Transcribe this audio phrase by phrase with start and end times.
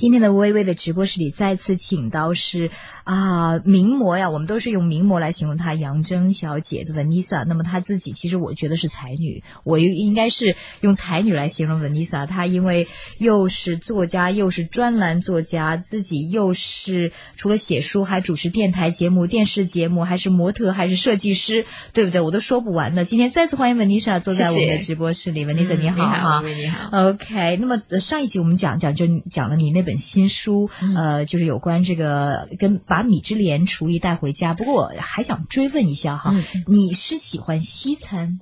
[0.00, 2.70] 今天的微微的直播室里再次请到是
[3.04, 7.44] 啊名模呀，我们都是用名模来形容她，杨铮小姐的 Vanessa。
[7.44, 12.26] 那么她自己其实我觉得是才女，我又应该是用才女来形容 Vanessa。
[12.26, 22.22] 她因为又是作家，又是专栏作家，自己又是除了写书，还主持电台节目、电视节目，还是模特，还是设计师，对不对？
[22.22, 23.04] 我都说不完的。
[23.04, 26.88] 今天再次欢迎 Vanessa 坐在我们的直播室里，Vanessa 你好哈，你好。
[27.10, 29.89] OK，那么上一集我们讲讲就讲了你那本。
[29.98, 34.54] 新书，呃，就是有关这个跟把米之莲厨艺带回家。
[34.54, 36.32] 不过我还想追问一下哈，
[36.66, 38.40] 你是喜欢西餐？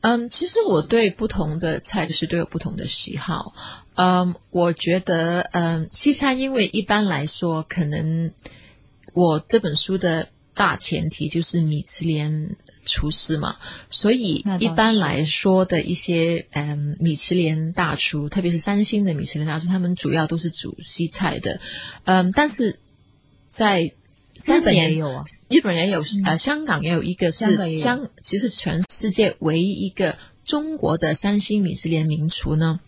[0.00, 3.54] 嗯，其实我对不同的菜就是都有不同的喜好。
[3.94, 8.32] 嗯，我觉得，嗯，西餐因为一般来说，可能
[9.14, 10.28] 我这本书的。
[10.54, 13.56] 大前提就是米其林厨师嘛，
[13.90, 21.60] 所以一般来说的一些嗯米其林大厨，特别是三星的米其林大厨，他们主要都是煮西菜的，
[22.04, 22.78] 嗯，但是
[23.50, 23.92] 在
[24.44, 32.80] 日本也有啊，日本也有，呃，香港也有一个是香，其实全世界唯一一个中国的三星米其林名厨呢。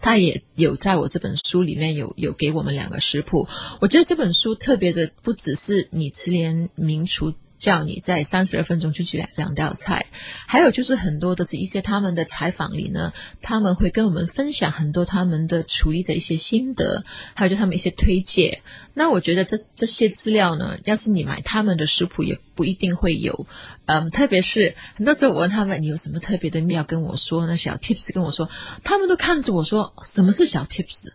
[0.00, 3.48] 他也有在我这本书里面有有给我们两个食谱，
[3.80, 7.34] 我觉得这本书特别的不只是米芝莲名厨。
[7.58, 10.06] 叫你在三十二分钟去煮两两道菜，
[10.46, 17.02] 还有就是很多的这一些他们的采访里呢，他们会跟我们分享很多他们的厨艺的一些心得，
[17.34, 18.60] 还有就他们一些推荐。
[18.94, 23.46] 那我觉得这这些资料呢，要是你买他们的食谱也不一定会有。
[23.86, 28.50] 嗯，特别是很多时候我问他们你有什么特别的要跟我说，呢小 tips 跟我说，
[28.82, 31.12] 他们都看着我说什么是小 tips，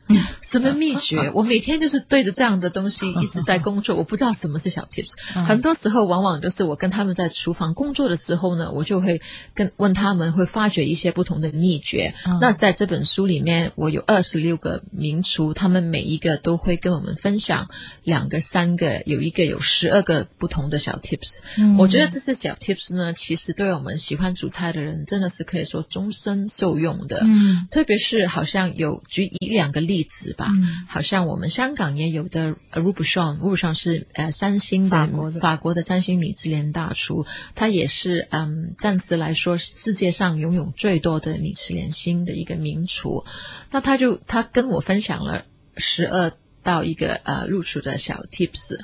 [0.51, 1.31] 什么秘诀？
[1.35, 5.11] 我每天就是对着这样的东西一直在工作，我不知道什么是小 tips。
[5.45, 6.33] 很多时候往往。
[6.43, 9.21] 就是我跟他们在厨房工作的时候呢，我就会
[9.53, 12.15] 跟问他们，会发掘一些不同的秘诀。
[12.41, 17.69] 那在这本书里面，我有二十六个名厨，他们每一个都会跟我们分享
[18.03, 21.32] 两个、三个，有一个有十二个不同的小 tips。
[21.77, 27.19] 我觉得这些小 tips 呢，其实对我们喜欢煮菜的人，真的是可以说终身受用的。
[27.23, 30.47] 嗯，特别是好像有举一两个例子吧，
[30.87, 35.09] 好像我们香港也有的 r u b s h o n r u b s h o n 是呃三星的
[35.41, 36.13] 法国的三星。
[36.13, 37.25] 米芝莲大厨，
[37.55, 43.25] 他也是嗯，暂时来说世界上拥有最多的米芝莲星的一个名厨。
[43.71, 45.43] 那他就他跟我分享了
[45.75, 46.31] 十二
[46.63, 48.79] 到一个呃入厨的小 tips，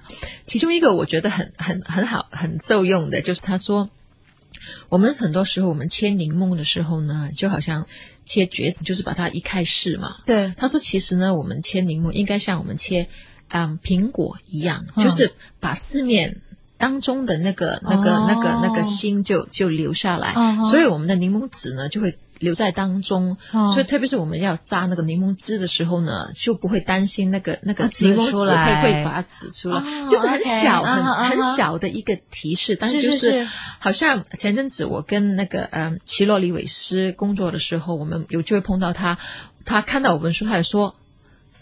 [0.48, 3.90] 其中一个我觉得很很很好很受用的，就是他说，
[4.90, 7.88] 我们很多时候我们切柠檬的时候呢，就好像
[8.26, 10.18] 切橘子，就是把它一开式嘛。
[10.26, 13.08] 对，他说其实呢，我们切柠檬应该像我们切
[13.48, 16.42] 嗯苹果一样，就是把四面。
[16.82, 20.34] 当中的那个、那个、那个、那个心就就留下来，
[20.72, 23.38] 所以我们的柠檬籽呢就会留在当中。
[23.52, 32.76] 所以特别是我们要榨那个柠檬汁的时候呢，就不会担心那个那个柠檬籽会会把它挤出来，就是很小很很小的一个提示。
[32.76, 33.48] 但是就是
[33.80, 39.18] 好像前阵子我跟那个嗯奇洛里韦斯工作的时候，我们有机会碰到他，
[39.66, 40.96] 他看到我们书，他也说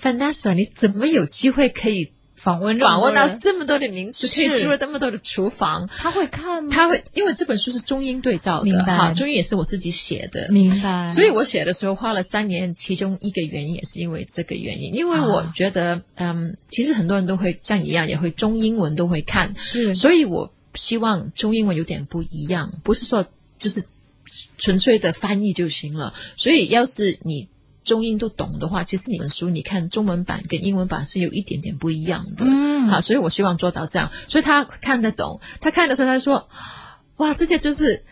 [0.01, 2.11] ：“Vanessa，你怎么有机会可以？”
[2.47, 6.73] 访问访问到这么多的名词，可以住了这么多的厨房，他会看吗？
[6.73, 11.11] 他会，因为这本书是中英对照的，哈，中英也是我自己写的，明白。
[11.13, 23.25] 所以我写的时候花了三年，其中一个原因也是因为这个原因，因为我觉得，嗯，其实很多人都会像你一样，也会中英文都会看，是，所以我希望中英文有点不一样，不是说
[23.59, 23.83] 就是
[24.57, 26.13] 纯粹的翻译就行了。
[26.37, 27.49] 所以要是你。
[27.87, 36.47] 中英都懂的话，其实你们书你看中文版跟英文版是有一点点不一样的，嗯，好，所以我希望做到这样，所以他看得懂，他看的时候他说，
[37.15, 38.03] 哇，这些就是。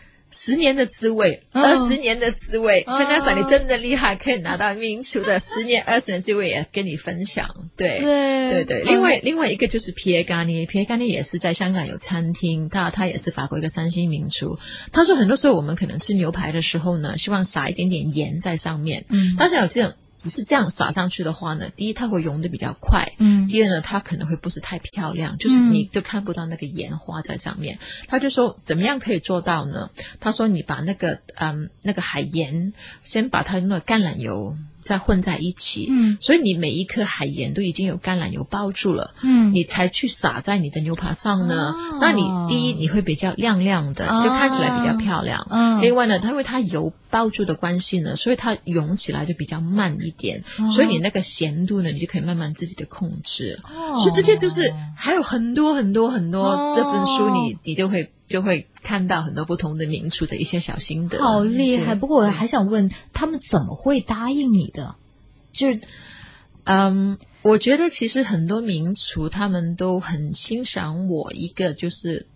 [0.44, 7.48] 十年的滋味，二十年的滋味，分家长你真的厉害，可以拿到名厨的 十年、二十年滋味也跟你分享。
[7.76, 14.58] 对对对，另外另外一个就是皮耶甘尼，皮耶甘尼也是在香港有餐厅，他他也是法国一个三星名厨。
[14.92, 19.94] 他说很多时候我们可能吃牛排的时候呢，希望撒一点点盐在上面，嗯，但是有这种。
[20.18, 27.78] 只是这样撒上去的话呢，第一它会溶的比较快，嗯，第二呢它可能会不是太漂亮，就是你就看不到那个盐花在上面。
[28.08, 29.90] 他就说怎么样可以做到呢？
[30.20, 32.72] 他说你把那个嗯那个海盐
[33.04, 34.56] 先把它那个橄榄油。
[34.86, 41.74] 再混在一起，嗯，所以你每一颗海盐都已经有橄榄油包住了，嗯，你才去撒在你的牛排上呢。
[42.00, 45.46] 那你第一你会比较亮亮的，就看起来比较漂亮。
[45.50, 50.44] 嗯，另外呢，它因为它油包住的关系呢，所以它涌起来就比较慢一点。
[50.74, 53.60] 所以你那个咸度呢，你就可以慢慢自己的控制。
[53.64, 61.18] 哦，所以这些就是还有很多很多很多这本书，你你就会就会看到很多不同的民族的一些小心得。
[61.18, 61.94] 好厉害！
[61.94, 64.96] 不过我还想问，他们怎么会答应你的？
[65.52, 65.80] 就是，
[66.64, 72.26] 嗯，我觉得其实很多民族他们都很欣赏我一个就是。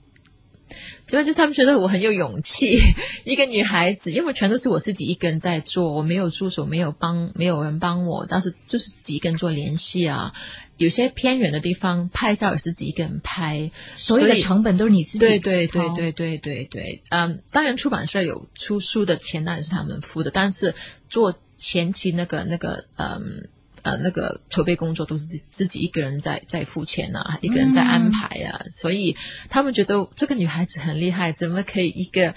[1.08, 2.78] 主要就是他们觉得我很有勇气，
[3.26, 10.32] 一个女孩子，因为全都是我自己一个人在做，我没有助手，没有帮，没有人帮我，但是就是自己一个人做联系啊。
[10.81, 15.19] 有些偏远的地方拍照也是自己一个人拍，所有的成本都是你自己。
[15.19, 20.75] 对对对对对对对，嗯，当然出版社有出书的钱那也是他们付的，但是
[21.11, 23.49] 做前期那个那个嗯。
[23.82, 29.17] 呃，那个筹备工作都是自自己一个人在在付钱啊，一个人在安排啊，所以
[29.49, 32.35] 他们觉得这个女孩子很厉害，怎么可以一个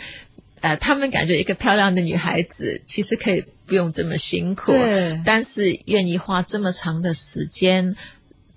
[0.61, 7.97] 呃，他们感觉一个漂亮的女孩子其实可以不用这么辛苦，对，但是愿意花这么长的时间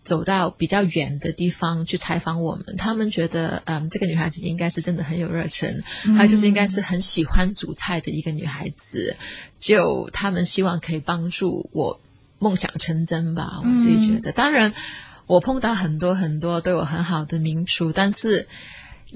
[0.06, 5.82] 走到比较远的地方去采访我们，他们觉得嗯，这个女孩子应该是真的很有热忱，
[6.16, 9.16] 还有就是应该是很喜欢煮菜的一个女孩子，
[9.58, 12.00] 就他们希望可以帮助我。
[12.38, 14.30] 梦想成真吧，我自己觉得。
[14.30, 14.74] 当然，
[15.26, 18.46] 我碰到很多很多对我很好的名厨，但是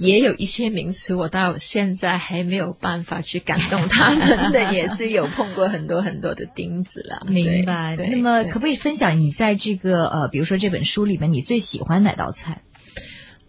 [0.01, 7.27] 也有一些名词，我到现在还没有办法去感动他们的，也是有碰过很多很多的钉子了。
[7.31, 7.97] 明白。
[7.97, 12.63] 那么，可不可以分享你在这个呃，比如说这本书里面，你最喜欢哪道菜？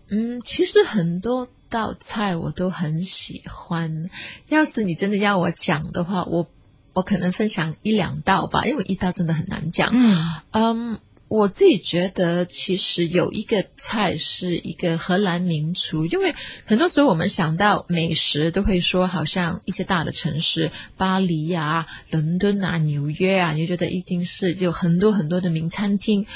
[0.10, 4.10] 嗯，其实很多道菜我都很喜欢。
[4.50, 6.48] 要是你真的要我讲的话，我。
[6.94, 9.92] 我可能分享一两道吧，因为一道真的很难讲。
[9.94, 10.18] 嗯
[10.52, 11.00] 嗯，
[11.32, 16.36] 我自己觉得其实有一个菜是一个荷兰名厨，因为
[16.66, 26.28] 很多时候我们想到美食都会说，好像一些大的城市，巴黎啊、伦敦啊、纽约啊，你就觉得一定是有很多很多的名餐厅，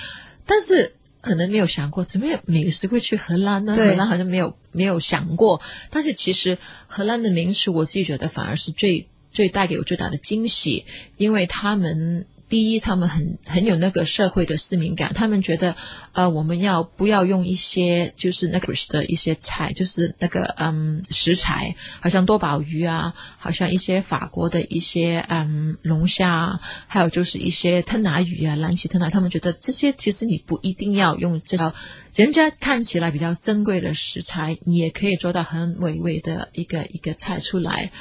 [0.45, 3.75] 但是可能没有想过，怎么美食会去荷兰呢？
[3.75, 6.57] 荷兰好像没有没有想过，但是其实
[6.88, 9.09] 荷兰的名厨，我自己觉得反而是最。
[9.33, 10.86] 最带给我最大的惊喜，
[11.18, 15.75] 因为他们第一，他们很很有那个社会的市民感，他们觉得
[16.13, 31.74] 呃，我们要不要用一些就是那个的一些菜，就是那个嗯食材，好像多宝鱼啊，好像一些法国的一些嗯龙虾，还有就是一些吞拿鱼啊，蓝鳍吞拿，他们觉得这些其实你不一定要用这道
[32.13, 37.91] 人家看起来比较珍贵的食材，你也可以做到很美味的一个一个菜出来。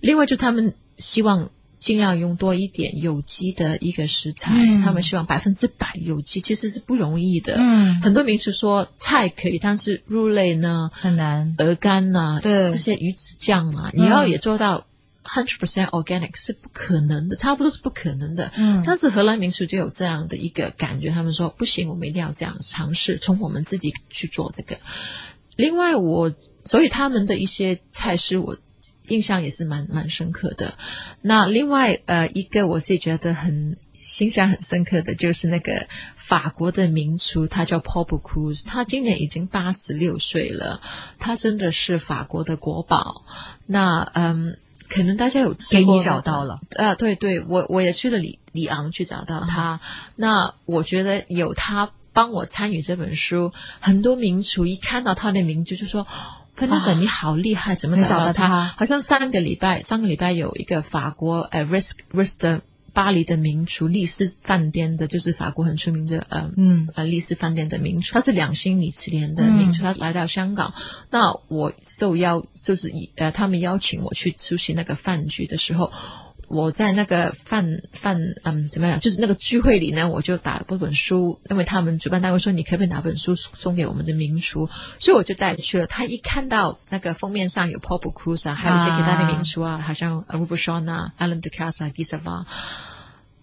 [0.00, 0.74] 另外，就他们。
[0.98, 1.50] 希望
[1.82, 4.50] 尽量用多一点有机的一个食材，
[4.84, 7.56] 他们希望百分之百有机，其实是不容易的。
[7.58, 14.86] 嗯，很多名厨说菜可以，但是肉类呢很难，鹅肝呐，对这些鱼子酱啊，你要也做到
[15.24, 18.52] hundred percent organic 是不可能的，差不多是不可能的。
[18.56, 24.78] 嗯，但是荷兰名厨就有这样的一个感觉，他们说不行，我们一定要这样尝试，从我们自己去做这个。
[25.56, 26.32] 另外，我
[26.64, 28.56] 所以他们的一些菜式我。
[29.08, 30.74] 印象也是蛮蛮深刻的。
[31.20, 33.76] 那另外呃一个我自己觉得很
[34.20, 35.86] 印象很深刻的就是那个
[36.28, 40.80] 法国的名厨，他叫 Paul Bocuse，他今年已经八十六岁了，
[41.18, 43.24] 他真的是法国的国宝。
[43.66, 44.58] 那嗯，
[44.88, 46.94] 可能大家有给你找到了啊？
[46.94, 49.80] 对对，我我也去了里里昂去找到他。
[50.16, 56.06] 那我觉得有他帮我参与这本书，很多名厨一看到他的名字就说。
[56.54, 58.74] 芬尼粉，你好厉害，怎么找到他？
[58.76, 62.62] 好像三个礼拜，上个礼拜有一个法国呃，Risk Risk 的
[62.92, 70.74] 巴黎的名厨，丽斯饭店的，就是法国很出名的呃嗯呃丽斯饭店的名厨，他是两星米其林的名厨，他来到香港，
[71.10, 75.92] 那我受邀就是以呃他们邀请我去出席那个饭局的时候。
[76.52, 79.00] 我在那个饭饭嗯怎么样？
[79.00, 84.68] 就是那个聚会里呢，我就打了本书，因为他们主办单位说你可不可以拿本书送给我们的名厨，
[85.00, 85.86] 所以我就带去了。
[85.86, 91.88] 他一看到那个封面上有 Paul Bocuse 啊，还有一些其他的名厨啊，好像 r u b e r s h a n 啊，Alan Ducasse 啊
[91.88, 92.46] g i s a v a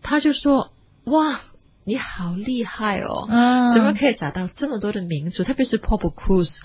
[0.04, 0.72] 他就说
[1.06, 1.42] 哇。
[1.90, 3.26] 你好厉害哦！
[3.28, 5.44] 嗯，怎么可以找到这么多的名厨？
[5.44, 6.58] 特别是 Paul Bocuse。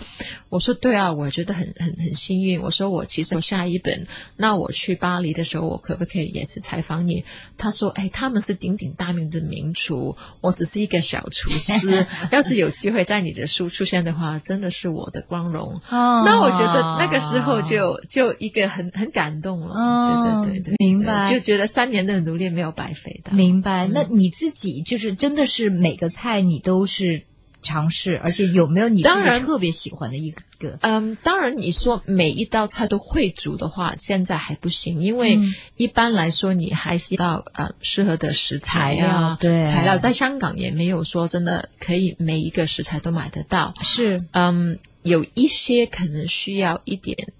[0.51, 2.61] 我说对啊，我觉得很很很幸运。
[2.61, 7.25] 我说我其实有下一本，那我去巴黎的时候，我可不可以也是采访你？
[7.57, 12.07] 他说，哎，他们是鼎鼎大名的名厨，我只是一个小厨师。
[12.31, 15.81] 要是有机会在你的书出现的话，真的是我的光荣。
[15.89, 19.75] 哦，那我觉得那个时候就就一个很很感动了。
[19.75, 23.33] 哦，对对对，明白，就觉得三年的努力没有白费的。
[23.33, 23.89] 明白。
[23.91, 25.14] 那你自己就是。
[25.15, 27.23] 真的是每个菜你都是
[27.63, 30.79] 尝试，而且有没有你当然特别喜欢的一个？
[30.81, 35.39] 嗯，当然你说每一道菜都会煮的话，现在还不行，因为
[35.77, 47.33] 一般来说你还是要呃适合的食材啊，对，材料在香港也没有说真的可以每一个食材都买得到，是，嗯，有一些可能需要一点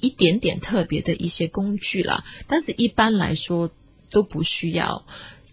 [0.00, 3.70] 一点点特别的一些工具了，但是一般来说
[4.10, 5.04] 都不需要。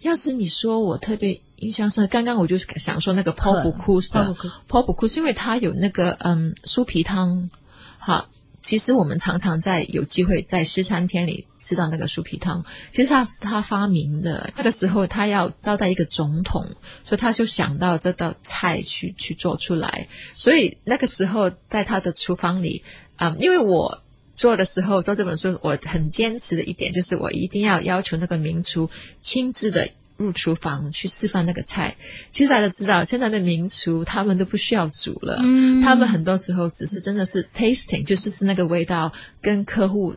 [0.02, 4.36] 要是你说我特别印象是，刚刚我就想说那个 p o p c o o s 的
[4.68, 7.50] p o p c o o s 因为它有那个嗯酥皮汤，
[7.98, 8.28] 好。
[8.68, 12.66] 其实我们常常在有机会在西餐厅里吃到那个酥皮汤。
[12.96, 16.70] 其实他他发明的那个时候，他要招待一个总统，
[17.06, 20.08] 所以他就想到这道菜去去做出来。
[20.34, 22.82] 所以那个时候在他的厨房里
[23.18, 24.02] 啊，因为我
[24.36, 28.90] 做的时候做这本书，我很坚持的一点就是我一定要要求那个名厨
[29.22, 29.92] 亲自的。
[30.18, 31.98] 入厨房去示范那个菜，
[32.32, 40.16] 其实大家知道，现在的名厨他们都不需要煮了，嗯，他们很多时候只是真的是 tasting，就是是那个味道，跟客户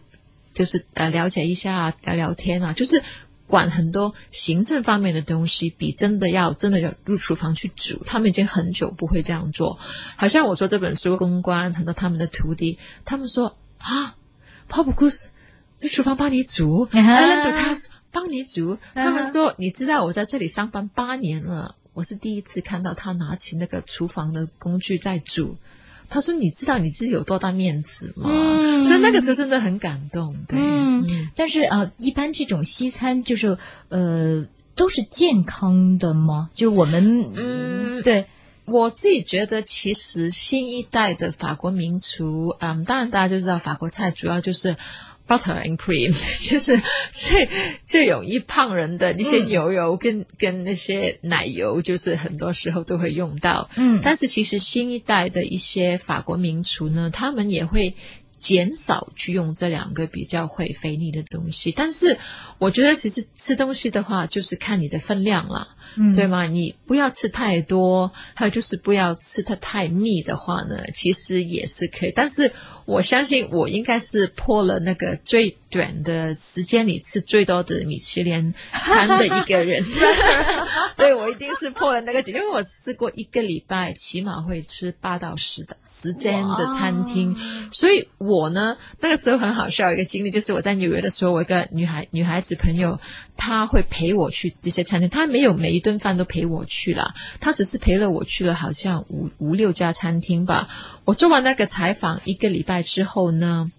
[0.55, 3.03] 就是呃了解一下聊聊天啊，就是
[3.49, 9.79] 管很多行政方面的东西，比真的要真的要入厨房去煮，他们已经很久不会这样做。
[10.17, 14.15] 好像我做这本书公关，很多他们的徒弟，他们说啊
[14.69, 15.25] ，Pop Goose
[15.81, 16.89] 在厨房帮你煮。
[18.11, 25.57] 帮你煮，他们说，你知道我在这里上班八年了，我是第一次看到他拿起那个厨房的工具在煮。
[26.09, 28.31] 他说，你知道你自己有多大面子吗？
[28.87, 30.37] 所以那个时候真的很感动。
[30.49, 33.59] 嗯，但是呃，一般这种西餐就是
[33.91, 36.49] 呃都是健康的吗？
[36.55, 38.25] 就是我们嗯，对
[38.65, 44.77] 我自己觉得，其实新一代的法国名厨，嗯，当然大家就知道法国菜主要就是。
[45.29, 46.15] Butter and cream
[46.51, 46.81] 就是
[47.13, 47.49] 最
[47.85, 53.71] 最容易胖人的那些牛油跟跟那些奶油，就是很多时候都会用到。
[53.77, 57.95] 嗯，但是其实新一代的一些法国名厨呢，他们也会
[58.41, 61.73] 减少去用这两个比较会肥腻的东西。
[61.77, 62.19] 但是
[62.59, 66.45] 我觉得，其实吃东西的话，就是看你的分量了，嗯，对吗？
[66.45, 72.13] 你不要吃太多，还有就是不要吃的太密的话呢，其实也是可以。
[72.15, 72.53] 但是
[72.85, 79.85] 我相信我应该是破了那个最短的时间里吃最多的米其林餐的一个人，
[80.97, 87.37] 对我一定是破了那个，因为我试过一个礼拜起码会吃八到十的时间的餐厅，
[87.73, 92.99] 所以我呢那个时候很好笑一个经历，就是我在纽约的时候，我一个女孩女孩子朋友，
[93.37, 100.69] 她会陪我去这些餐厅，她没有每一顿饭都陪我去了，他只是陪了我去了好像五五六家餐厅吧。
[101.05, 102.83] 我做完那个采访一个礼拜。
[102.83, 103.71] 之后呢，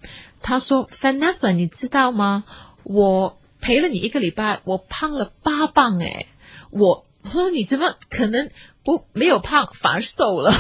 [0.42, 2.44] 他说：“Vanessa，你知道吗？
[2.84, 6.26] 我陪了你一个礼拜，我胖了八磅哎！
[6.72, 8.50] 我我说你怎么可能
[8.84, 10.54] 不没有胖，反而瘦了？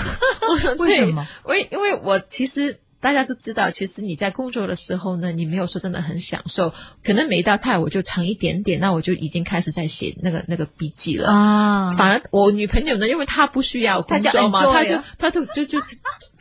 [0.78, 1.28] 为什么？
[1.46, 11.96] 为因为我其实大家都知道，其实你在工作的时候呢，你没有说真的很享受，可能每一道菜我就尝一点点，那我就已经开始在写那个那个笔记了啊。
[11.96, 15.86] 反而我女朋友呢，因为她不需要工作嘛，她就她就就就是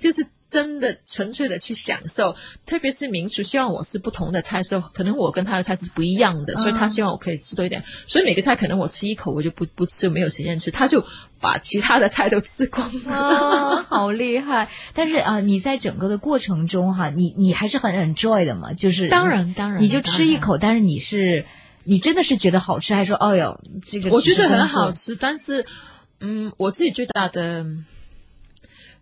[0.01, 0.27] 就是。”
[0.59, 2.35] 真的纯粹的去享受，
[2.67, 7.85] 特别是民厨希望我是不同的菜色，可能我跟他的菜是不一样的，所以他希望我可以吃多一点。
[8.09, 11.07] 所以每个菜可能我吃一口我就不不吃，没有时间吃，他就
[11.41, 13.85] 把其他的菜都吃光了。
[13.85, 14.69] 好厉害！
[14.95, 18.73] 但是啊，你在整个的过程中哈，你你还是很 enjoy 的嘛？
[18.73, 21.47] 就是当然当然，你就吃一口，但是你是
[21.85, 25.65] 你真的是觉得好吃，还是说哦哟这个我觉得很好吃，但是
[26.19, 27.65] 嗯，我自己最大的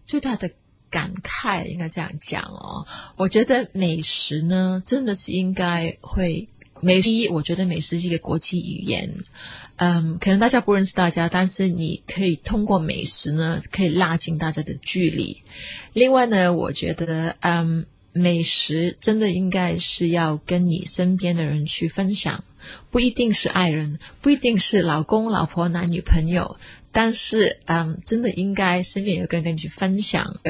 [0.07, 0.51] 最大的。
[0.97, 2.87] 感慨应该这样讲哦，
[3.19, 6.49] 我觉得美食呢，真的是应该会
[6.81, 7.03] 美。
[7.03, 9.11] 第一，我觉得美食是一个国际语言，
[9.76, 15.43] 嗯，可能大家不认识大家，但是你可以通过美食呢，可以拉近大家的距离。
[15.93, 17.85] 另外呢，我觉得，嗯，
[18.15, 22.43] 美食真的应该是要跟你身边的人去分享，
[22.91, 26.57] 不一定是爱人，不一定是老公、老婆、男女朋友，
[26.91, 30.41] 但是，嗯，真的应该身边有个人跟你去分享。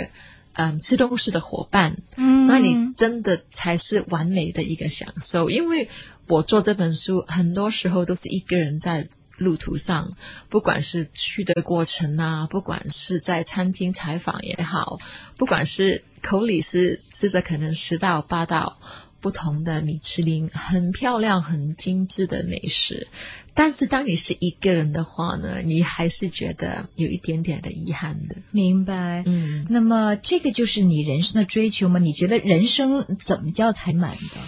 [0.57, 5.51] 嗯，吃东西的伙伴，嗯，那你真的才是完美的一个享受。
[5.51, 5.91] 因为
[6.27, 9.09] 我做这本书，很多时候都是一个人在
[9.39, 10.13] 路途上，
[10.49, 14.99] 不管是去的过程啊，不管是在餐厅采访也好，
[15.37, 18.79] 不管是口里是吃着可能十道八道
[19.26, 23.09] 不同的米其林很漂亮、很精致的美食。
[23.54, 28.37] 但是当你是一个人的话呢，你还是觉得有一点点的遗憾的。
[28.52, 29.66] 明白，嗯。
[29.68, 31.99] 那么这个就是你人生的追求吗？
[31.99, 34.40] 你觉得人生怎么叫才满的？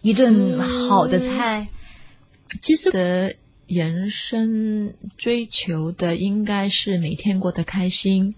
[0.00, 1.68] 一顿好的菜？
[2.62, 3.34] 其实的
[3.66, 8.34] 人生追求的应该是每天过得开心，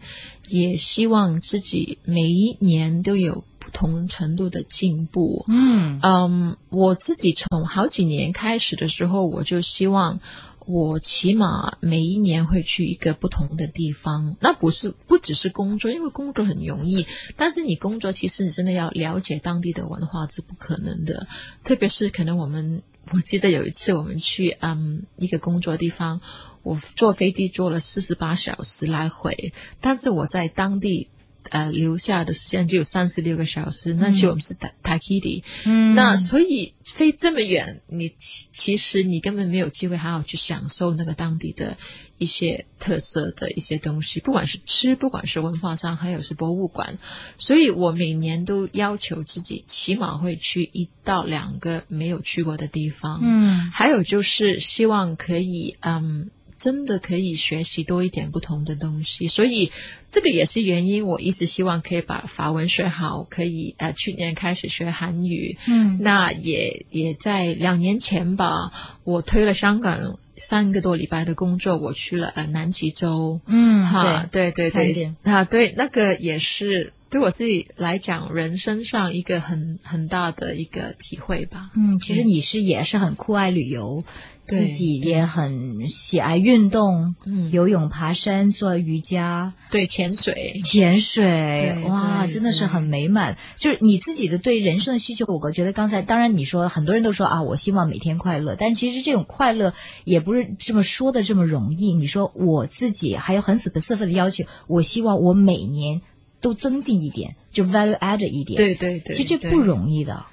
[0.48, 3.44] 也希望自己每一年都有。
[3.60, 10.20] 不同程度的进步，嗯嗯，我自己从好几年开始的时候，我就希望
[10.64, 14.38] 我起码每一年会去一个不同的地方。
[14.40, 17.06] 那不是不只是工作，因为工作很容易，
[17.36, 21.26] 但是你工作其实你真的要了解当地的文化是不可能的。
[21.62, 22.82] 特别是可能我们
[23.12, 26.20] 我记得有一次我们去嗯一个工作地方，
[26.62, 31.08] 我坐飞机坐了四十八小时来回，但是我在当地。
[31.50, 33.94] 呃，留下的时间只有三十六个小时。
[33.94, 38.16] 那期我们是塔塔基蒂，嗯，那所以飞这么远，你其
[38.52, 41.78] 其实你根本没有机会好好去享受那个当地的
[42.18, 46.98] 一些特色的一些东西，不管是吃，不管是文化上，还有是博物馆。
[47.38, 53.20] 所以我每年都要求自己起码会去一到两个没有去过的地方。
[53.22, 56.30] 嗯，还有就是希望可以嗯。
[56.58, 59.70] 真的可以学习多一点不同的东西，所以
[60.10, 61.06] 这个也是原因。
[61.06, 65.56] 我一直希望可以把法文学好，可以呃，去年开始学韩语。
[65.66, 73.40] 嗯，那也也在两年前吧，我推了香港三个多礼拜的工作，我去了呃南极洲。
[73.46, 81.70] 嗯，哈，对对对，啊对，那个也是对我自己来讲人生上一个很很大的一个体会吧。
[81.74, 84.04] 嗯，其实你是也是很酷爱旅游。
[84.48, 93.36] 自己也很喜爱运动，嗯，游泳、爬山、做瑜伽，对，潜水，潜水，哇，真的是很美满。
[93.58, 99.74] 就是你自己的对人生的需求，我觉得刚才当然你说很多人都说啊，我希望每天快乐，但其实这种快乐
[100.04, 101.92] 也不是这么说的这么容易。
[101.92, 106.00] 你说我自己还有很 specific 的要求，我希望我每年
[106.40, 110.26] 都增进一点，就 value added 一点，对对对，其实这不容易的。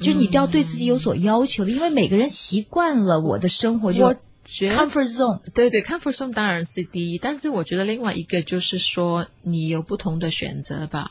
[0.00, 11.10] 就你都要对自己有所要求的，因为每个人习惯了我的生活就 comfort zone，对对，comfort zone 当然是第一，但是我觉得另外一个就是说你有不同的选择吧，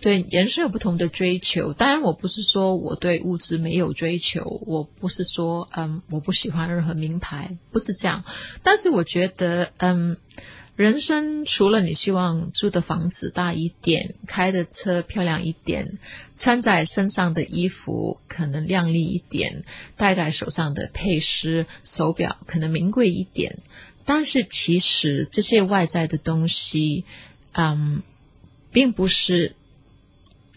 [0.00, 1.74] 对，人生有不同的追求。
[1.74, 8.24] 当然，我不是说我对物质没有追求，我不是说嗯我不喜欢任何名牌，不是这样，
[8.64, 10.16] 但是我觉得嗯。
[10.76, 15.98] 人生除了你希望住的房子大一点，开的车漂亮一点，
[16.36, 19.64] 穿在身上的衣服可能亮丽一点，
[19.96, 23.58] 戴在手上的配饰、手表可能名贵一点，
[24.04, 27.04] 但是其实这些外在的东西，
[27.52, 28.02] 嗯，
[28.72, 29.54] 并不是，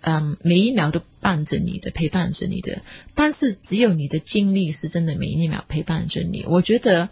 [0.01, 2.81] 嗯，每一秒都伴着你的，陪伴着你的。
[3.13, 6.43] 但是只有你的经历是真的每一秒陪伴着你。
[6.47, 7.09] 我觉得。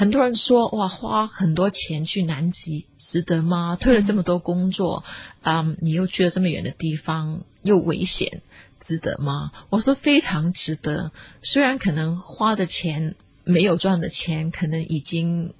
[0.00, 3.76] 很多人说哇，花很多钱去南极值得吗？
[3.78, 5.04] 退了这么多工作，
[5.42, 8.40] 嗯，你又去了这么远的地方，又危险，
[8.80, 9.52] 值得吗？
[9.68, 11.12] 我说非常值得。
[11.42, 15.52] 虽然可能花的钱没有赚的钱，可能已经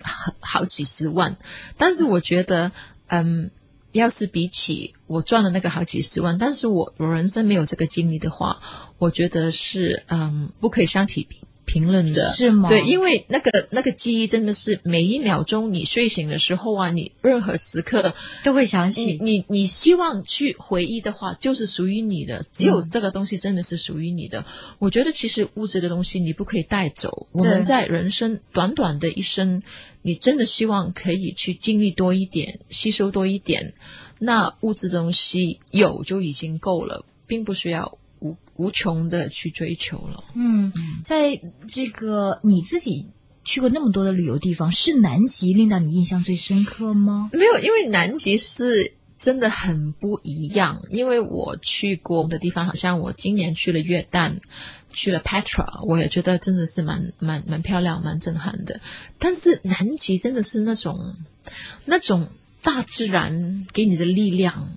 [0.00, 1.36] 好好几十万，
[1.76, 2.70] 但是我觉得，
[3.08, 3.50] 嗯，
[3.90, 8.62] 要是比起我赚的那个好几十万，但是我我人生没有这个经历的话，
[8.98, 11.40] 我觉得是嗯，不可以相提并。
[11.68, 12.70] 评论的是吗？
[12.70, 19.18] 对，因为那个那个记忆真的是每一秒钟，你睡醒的时候啊，你任何时刻都会想起。
[19.20, 24.46] 你你希望去回忆的话，就是属于你的，只有这个东西真的是属于你的。
[24.78, 27.28] 我觉得其实物质的东西你不可以带走。
[27.32, 29.62] 我们在人生短短的一生，
[30.00, 33.74] 你真的希望可以去经历多一点，吸收多一点。
[34.18, 37.98] 那物质东西有就已经够了，并不需要。
[38.20, 40.24] 无无穷的去追求了。
[40.34, 40.72] 嗯，
[41.04, 43.06] 在这个你自己
[43.44, 47.30] 去过那么多的旅游地方，是南极令到你印象最深刻吗？
[47.32, 50.82] 没有，因为南极是真的很不一样。
[50.90, 54.40] 因为我去过的地方，好像我今年去了越旦，
[54.92, 58.80] 去了 Petra，我也觉得真的是蛮蛮蛮漂亮、蛮震撼的。
[59.18, 61.14] 但是南极真的是那种
[61.86, 62.28] 那种
[62.62, 64.70] 大自然给你的力量。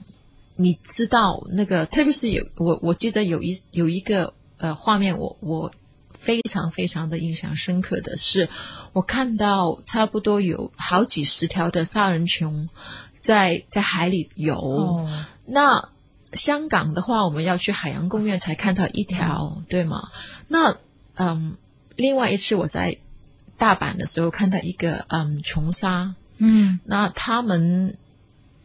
[0.62, 5.71] 你知道那个，特别是有我，我记得有一有一个呃画面，我我
[6.19, 8.47] 非常非常的印象深刻的是，
[8.93, 12.69] 我看到差不多有好几十条的杀人熊
[13.24, 15.08] 在在海里游。
[15.47, 15.89] 那
[16.34, 20.10] 香港的话，我们要去海洋公园才看到一条，对吗？
[20.47, 20.78] 那
[21.15, 21.58] 嗯，
[21.95, 22.97] 另外一次我在
[23.58, 27.97] 大阪的时候看到一个嗯穷鲨，嗯，那他们。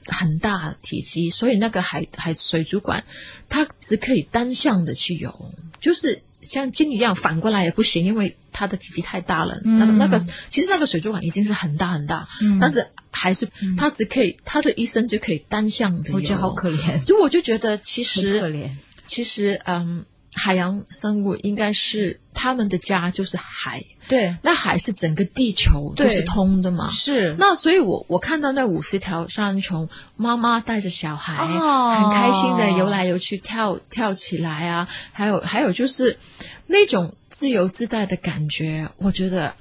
[0.06, 3.04] 很大体积，所以那个海海水族馆，
[3.48, 9.60] 它只可以单向的去游，就是像鲸鱼一样反过来也不行，因为它的体积太大了。
[9.64, 12.28] 那个那个，其实那个水族馆已经是很大很大，
[12.60, 16.16] 但是还是它只可以，它的一生就可以单向的游。
[16.16, 18.70] 我觉得好可怜，就我就觉得其实可怜，
[19.06, 20.04] 其实嗯。
[20.38, 27.34] 海洋生物应该是他们的家就是海，对，那海是整个地球都是通的嘛，是。
[27.38, 36.18] 那所以我我看到那五十条杀人熊，妈妈带着小孩，很开心的游来游去，跳跳起来啊，还有还有就是
[36.66, 39.54] 那种自由自在的感觉，我觉得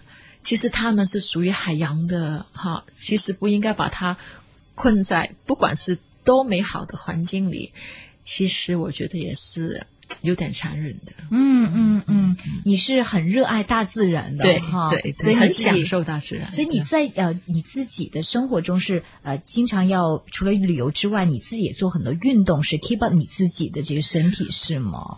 [0.44, 4.18] 其实他们是属于海洋的哈，其实不应该把它
[4.76, 7.72] 困在不管是多美好的环境里。
[8.28, 9.86] 其实我觉得也是
[10.22, 11.14] 有点残忍的。
[11.32, 16.54] 嗯嗯嗯，你是很热爱大自然的，对哈，对，所以很享受大自然。
[16.54, 25.18] 所以你在呃你自己的生活中是呃经常要除了旅游之外，你自己也做很多运动，是 keep up 你自己的这个身体是吗？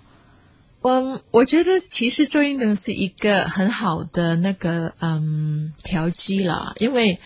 [0.81, 7.19] 我我觉得其实做运动是一个很好的那个嗯调剂了，因为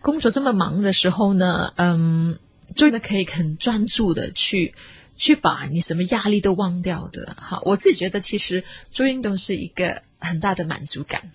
[0.00, 2.38] 工作这么忙的时候呢，嗯，
[2.76, 4.74] 真的可以很专注的去
[5.22, 7.36] 去把你什么压力都忘掉的。
[7.40, 11.30] 好，我自己觉得其实做运动是一个很大的满足感，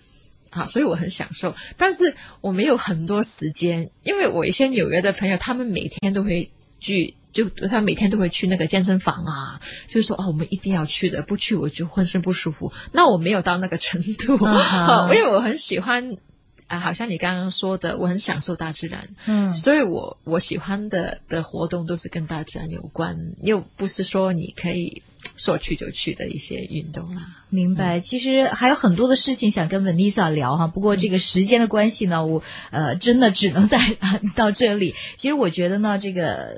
[0.50, 1.56] 啊，所以我很享受。
[1.78, 7.14] 但是我没有很多时间，因为我一些纽约的朋友，他们每天都会去。
[7.30, 12.72] 就他每天都会去那个健身房啊，就是说哦，我们一定要去的，不去我就浑身不舒服。
[12.90, 14.32] 那我没有到那个程度，
[15.14, 16.16] 因为我很喜欢
[16.68, 25.02] 啊，好像你刚刚说的，我很享受大自然，嗯，所以我我喜欢的的活动都是跟大自然有关，又不是说你可以。
[25.36, 28.00] 说去就去的一些运动啊，明白。
[28.00, 33.78] 其实还有很多的事情想跟 Vanessa 聊哈，不过这个时间的关系呢，我呃真的只能在
[34.34, 34.94] 到这里。
[35.16, 36.56] 其实我觉得呢，这个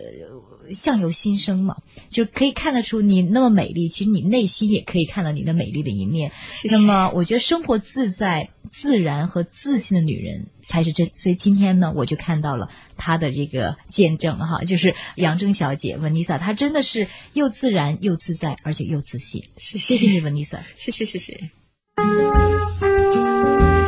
[0.83, 1.77] 相由心生嘛，
[2.11, 6.33] 就可以看得出你那么美丽，其实你内心也可以看到你的美丽的一面。
[6.71, 11.11] 那么我觉得生活自在、自然和自信的女人才是真。
[11.17, 18.57] 所以今天呢，我就看到了他的这个见证哈，就是杨铮小姐 Vanessa，她真的是又自然又自在。
[18.63, 21.51] 而且又自信，谢谢你文妮萨，谢谢谢谢。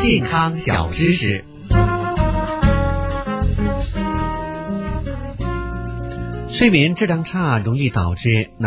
[0.00, 1.44] 健康小知识，
[6.50, 8.50] 睡眠质量差容易导致。